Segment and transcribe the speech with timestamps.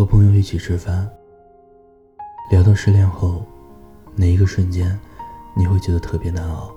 [0.00, 1.06] 和朋友一起吃饭，
[2.50, 3.44] 聊到失恋后
[4.16, 4.98] 哪一个瞬间
[5.54, 6.74] 你会觉得特别难熬？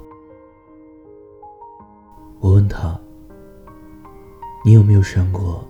[2.41, 2.99] 我问他
[4.65, 5.65] ：“你有没有删过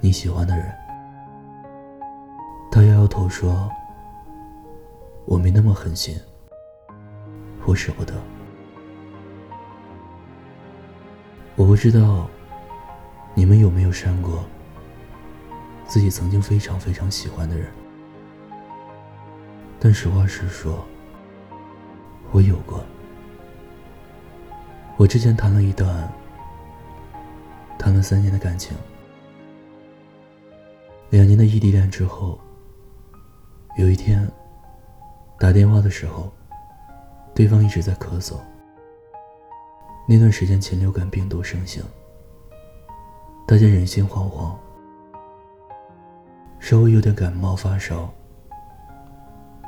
[0.00, 0.72] 你喜欢的人？”
[2.72, 3.70] 他摇摇头说
[5.28, 6.16] ：“我没那么狠心，
[7.66, 8.14] 我舍不得。”
[11.56, 12.26] 我不知道
[13.34, 14.42] 你们有没有删过
[15.92, 17.70] 自己曾经非常非常喜欢的人，
[19.78, 20.82] 但实话实说，
[22.30, 22.82] 我有过。
[24.96, 26.10] 我之前谈了一段
[27.78, 28.74] 谈了三年的感情，
[31.10, 32.40] 两年的异地恋之后，
[33.76, 34.26] 有一天
[35.38, 36.32] 打电话的时候，
[37.34, 38.36] 对方一直在咳嗽。
[40.08, 41.84] 那段时间禽流感病毒盛行，
[43.46, 44.56] 大家人心惶惶，
[46.62, 48.08] 稍微有点感冒发烧，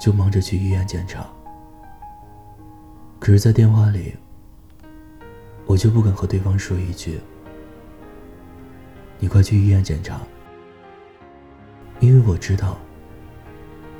[0.01, 1.27] 就忙着去医院检查。
[3.19, 4.15] 可是，在电话里。
[5.67, 7.19] 我就不敢和对方说一句
[9.19, 10.21] ：“你快去医院检查。”
[12.01, 12.79] 因为我知道，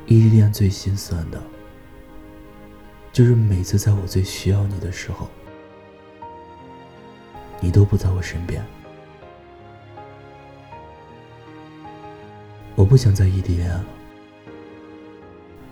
[0.05, 1.41] 异地恋最心酸的，
[3.11, 5.27] 就是每次在我最需要你的时候，
[7.59, 8.63] 你都不在我身边。
[12.75, 13.85] 我不想再异地恋了，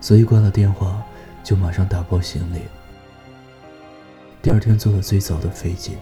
[0.00, 1.02] 所以挂了电话
[1.42, 2.60] 就马上打包行李。
[4.40, 5.96] 第二天坐了最早的飞机，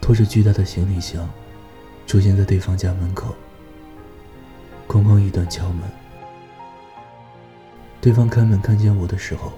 [0.00, 1.28] 拖着巨大的行李箱，
[2.06, 3.34] 出现在对方家门口。
[4.88, 5.82] 哐哐一顿敲门。
[8.00, 9.52] 对方开门看见我的时候，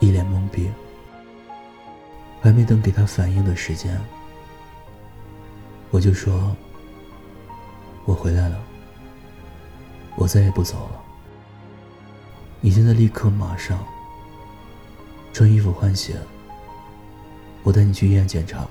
[0.00, 0.70] 一脸懵逼。
[2.40, 3.98] 还没等给他反应的时间，
[5.90, 6.54] 我就说
[8.04, 8.60] ：“我回来了，
[10.16, 11.00] 我再也不走了。
[12.60, 13.78] 你现在立刻马上。”
[15.34, 16.16] 穿衣服换鞋，
[17.64, 18.64] 我带你去医院检查。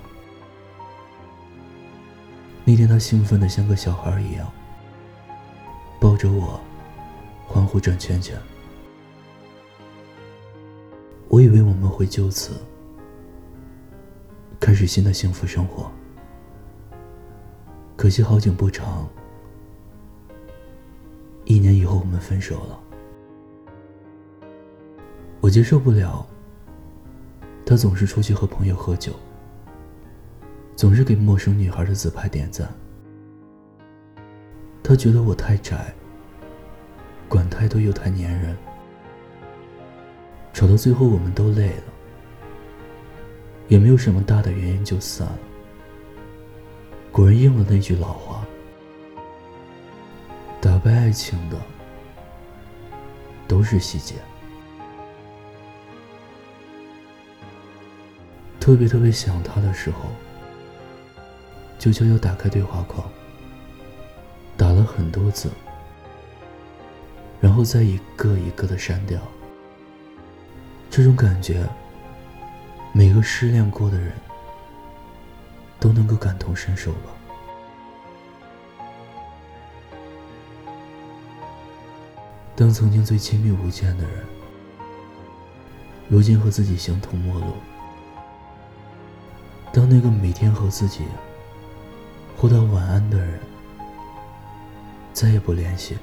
[2.64, 4.50] 那天他兴奋的像个小孩一样，
[6.00, 6.58] 抱着我，
[7.46, 8.34] 欢呼转圈圈。
[11.28, 12.58] 我以为我们会就此
[14.58, 15.92] 开始新的幸福生活，
[17.94, 19.06] 可惜好景不长，
[21.44, 22.80] 一年以后我们分手了。
[25.40, 26.26] 我接受不了。
[27.66, 29.14] 他总是出去和朋友喝酒，
[30.76, 32.68] 总是给陌生女孩的自拍点赞。
[34.82, 35.94] 他觉得我太宅，
[37.26, 38.54] 管太多又太粘人，
[40.52, 41.84] 吵到最后我们都累了，
[43.68, 45.38] 也没有什么大的原因就散了。
[47.10, 48.44] 果然应了那句老话：
[50.84, 51.56] 被爱情的
[53.48, 54.16] 都是细节。
[58.60, 60.10] 特别特别想他的时候，
[61.78, 63.10] 就悄悄打开对话框，
[64.58, 65.50] 打了很多字，
[67.40, 69.18] 然后再一个一个的删掉。
[70.90, 71.66] 这种感觉，
[72.92, 74.12] 每个失恋过的人
[75.80, 77.23] 都能够感同身受吧。
[82.56, 84.24] 当曾经最亲密无间的人，
[86.08, 87.56] 如今和自己形同陌路。
[89.72, 91.04] 当那个每天和自己
[92.36, 93.40] 互道晚安的人
[95.12, 95.98] 再也不联系，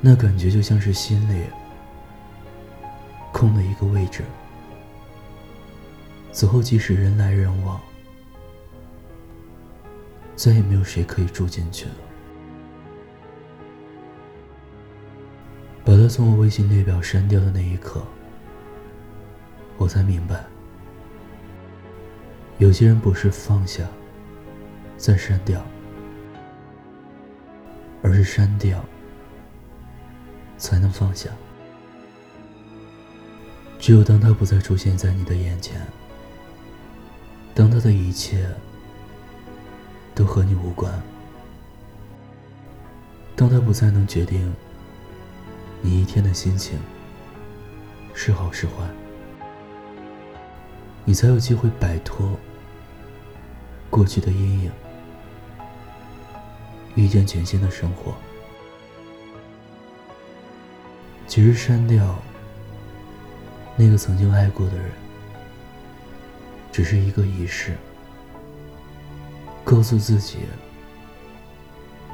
[0.00, 1.44] 那感觉就像是心里
[3.30, 4.24] 空了一个位置，
[6.32, 7.78] 此后即使人来人往，
[10.34, 11.94] 再也没有谁可以住进去了。
[15.88, 18.02] 把他从我微信列表删掉的那一刻，
[19.78, 20.44] 我才明白。
[22.58, 23.88] 有些人不是放下，
[24.98, 25.64] 再删掉，
[28.02, 28.84] 而是删掉，
[30.58, 31.30] 才能放下。
[33.78, 35.80] 只有当他不再出现在你的眼前，
[37.54, 38.46] 当他的一切
[40.14, 41.02] 都和你无关，
[43.34, 44.54] 当他不再能决定
[45.80, 46.78] 你一天的心情
[48.14, 48.72] 是好是坏，
[51.04, 52.38] 你才有机会摆脱。
[53.90, 54.70] 过去的阴影，
[56.94, 58.14] 遇见全新的生活。
[61.26, 62.16] 其实删掉
[63.76, 64.90] 那个曾经爱过的人，
[66.70, 67.78] 只是一个仪式，
[69.64, 70.40] 告诉自己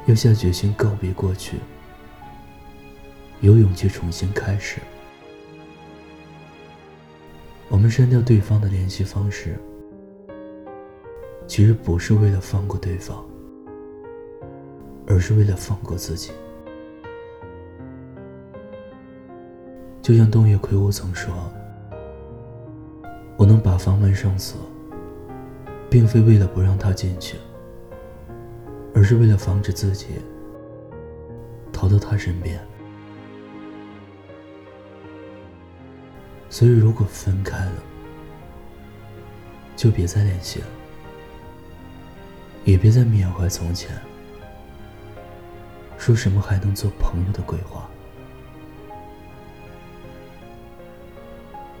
[0.05, 1.57] 要下决心告别过去，
[3.41, 4.79] 有勇气重新开始。
[7.67, 9.57] 我们删掉对方的联系方式，
[11.47, 13.25] 其实不是为了放过对方，
[15.07, 16.31] 而是为了放过自己。
[20.01, 21.33] 就像东野圭吾曾说
[23.35, 24.61] ：“我能把房门上锁，
[25.89, 27.37] 并非为了不让他进去，
[28.93, 30.09] 而是为了防止自己
[31.73, 32.59] 逃到他身边。”
[36.55, 37.83] 所以，如果分开了，
[39.75, 40.67] 就别再联系了，
[42.63, 43.91] 也别再缅怀从前，
[45.97, 47.89] 说什么还能做朋友的鬼话。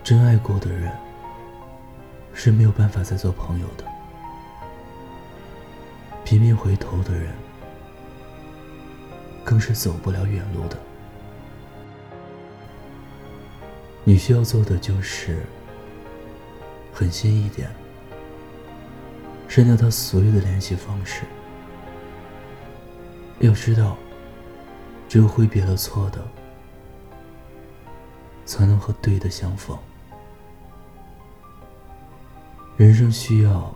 [0.03, 0.91] 真爱过的人
[2.33, 3.85] 是没有办法再做朋友的，
[6.25, 7.33] 拼命回头的人
[9.41, 10.77] 更是走不了远路的。
[14.07, 15.43] 你需要做的就是
[16.93, 17.67] 狠心一点，
[19.47, 21.23] 删掉他所有的联系方式。
[23.39, 23.97] 要知道，
[25.09, 26.23] 只有挥别了错的，
[28.45, 29.75] 才能和对的相逢。
[32.77, 33.75] 人生需要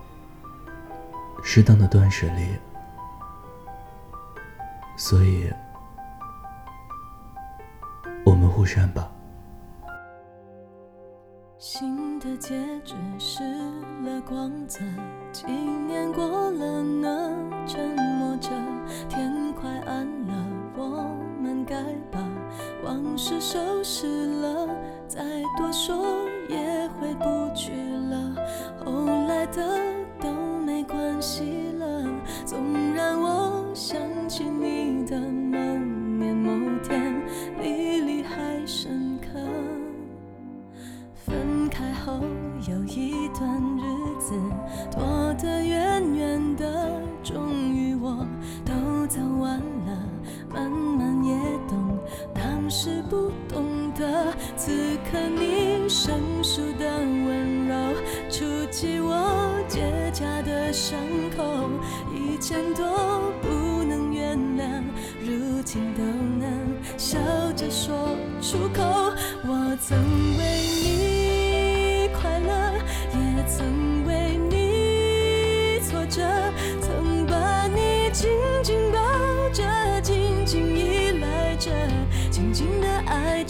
[1.44, 2.48] 适当的断舍离，
[4.96, 5.52] 所以
[8.24, 9.10] 我们互删吧。
[11.60, 13.44] 新的戒指失
[14.06, 14.80] 了光泽，
[15.34, 17.36] 几年过了呢？
[17.68, 18.50] 沉默着，
[19.10, 20.34] 天快暗了，
[20.78, 21.76] 我们该
[22.10, 22.18] 把
[22.86, 24.08] 往事收拾
[24.40, 24.70] 了，
[25.06, 25.22] 再
[25.58, 25.98] 多说
[26.48, 27.74] 也回不去
[28.10, 28.36] 了。
[28.86, 29.78] 后来的
[30.22, 30.32] 都
[30.66, 32.10] 没关系了，
[32.46, 35.20] 总让我想起你的
[52.81, 54.72] 是不懂得，此
[55.12, 57.76] 刻你生疏的温柔。
[58.30, 59.81] 触及我结
[60.14, 60.98] 痂的伤
[61.36, 61.70] 口，
[62.16, 64.81] 以前多不能原谅，
[65.22, 66.02] 如今都
[66.40, 66.50] 能
[66.98, 67.20] 笑
[67.54, 68.82] 着说出口。
[69.46, 69.98] 我曾
[70.38, 71.09] 为你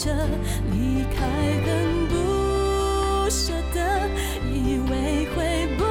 [0.00, 0.10] 着，
[0.72, 1.26] 离开
[1.66, 4.08] 很不舍得。
[4.50, 5.86] 以为会崩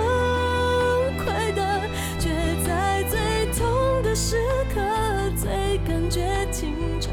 [1.20, 1.88] 溃的，
[2.20, 2.30] 却
[2.66, 4.36] 在最痛的时
[4.74, 4.82] 刻
[5.38, 7.12] 最感觉清澈。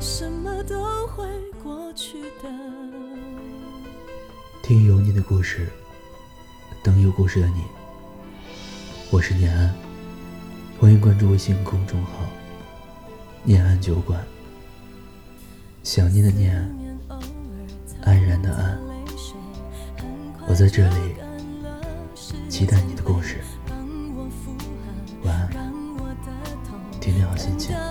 [0.00, 1.24] 什么都会
[1.62, 2.50] 过去的。
[4.64, 5.68] 听有你的故事，
[6.82, 7.62] 等有故事的你。
[9.12, 9.72] 我是念安，
[10.80, 12.10] 欢迎关注微信公众号
[13.46, 14.20] “念安酒馆”。
[15.86, 16.52] 想念的念，
[18.02, 18.76] 安然的安。
[20.48, 21.14] 我在这里，
[22.48, 23.36] 期待你的故事。
[25.22, 25.72] 晚安，
[27.00, 27.70] 天天好心情。
[27.70, 27.86] 着。